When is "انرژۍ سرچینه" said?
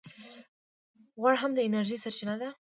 1.67-2.35